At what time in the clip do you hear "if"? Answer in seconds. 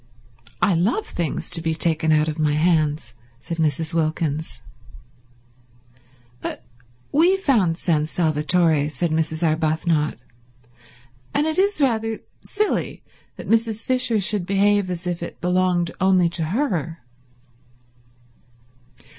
15.05-15.21